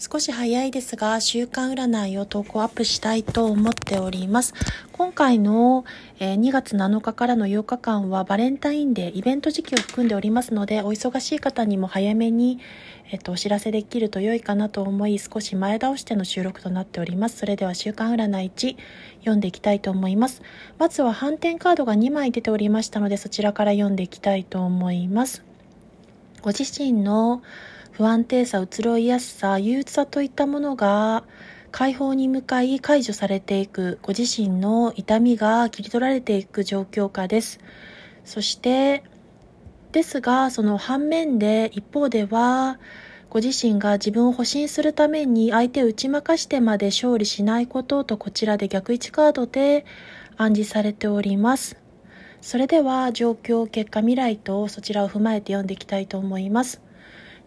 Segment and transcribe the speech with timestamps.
[0.00, 4.54] 少し早いですが、週間占いを投稿アップしたいと思っております。
[4.92, 5.84] 今回の
[6.20, 12.60] 2月7日からの8日間はバレンタインデー、イベント時期を含んでおりますので、お忙しい方にも早めに、
[13.10, 17.38] えっと、お知らせできると良いかなと思い、少し前倒しての収録となっております。
[17.38, 18.76] それでは週間占い1、
[19.18, 20.42] 読んでいきたいと思います。
[20.78, 25.42] まずは反転カードが2枚出ておりましたので、そちらから読んでいきたいと思います。
[26.40, 27.42] ご自身の
[27.98, 31.24] 不安定さ、移ろいやすさ、憂鬱さといったものが
[31.72, 37.58] 解放に向かい解除されていく、ご自身の痛みが切り取られていく状況下です。
[38.24, 39.02] そして、
[39.90, 42.78] ですが、その反面で、一方では、
[43.30, 49.84] ご自身が自分を保身するために相手を打ち負かしてまで勝利しないこととこちらで逆位置カードで
[50.36, 51.76] 暗示されております。
[52.42, 56.80] それでは状況、結果、未来とそちらを踏まえて読んでいきたいと思います。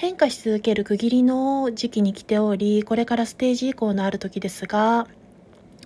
[0.00, 5.08] 変化し続ける区切りの時期に来ており、これからステージ以降のある時ですが、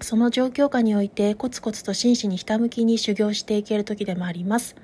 [0.03, 4.77] その状況下においてコツコツと真摯にひたむきに修行していける時でもあります。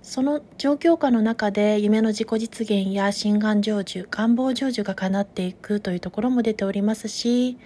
[0.00, 7.58] その状況下の中で夢の自己実現や心願成就、願望成就が叶っていくというところも出ておりますし、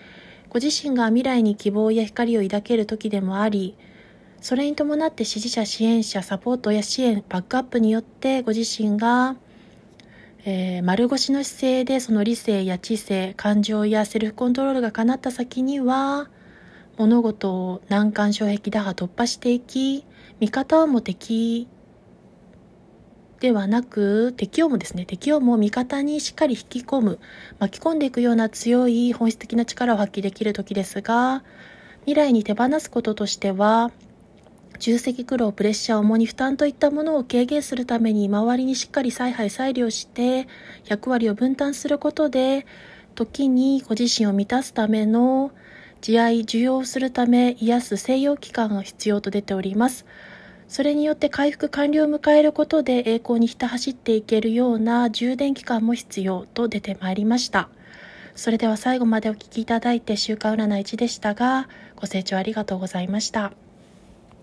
[0.50, 3.76] ご自身が未来に希望や光を抱ける時でもあり、
[4.40, 9.36] それに伴って支持者、支援者、サポートや支援、バックアップによってご自身が
[10.48, 16.30] えー、丸腰の姿勢でその理性や知性、感情やセルフコントロールが叶った先には、
[16.96, 20.04] 物事を難関障壁打破突破していき、
[20.38, 21.66] 味方をも敵
[23.40, 27.18] ではなく、敵をもですね、敵をも味方にしっかり引き込む、
[27.58, 31.42] 巻き込んでいくような強い本質的な力を発揮できる時ですが、
[32.02, 33.90] 未来に手放すこととしては、
[34.78, 40.48] 重責苦労、プレッシャー、重荷負担といったものを軽減するために周りにしっかり采配、裁量して
[40.86, 42.66] 役割を分担することで
[43.14, 45.50] 時にご自身を満たすための
[46.02, 50.04] 慈愛、受容するため癒す静養期間が必要と出ております。
[50.68, 57.68] それによって回復完了を迎えることで栄光にひた走っていけるような充電期間も必要と出てまいりました。
[58.34, 63.65] それでは最後までお聴きいただいて週間占い1でしたが、ご清聴ありがとうございました。